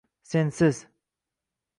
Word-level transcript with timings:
Sensiz. 0.31 0.87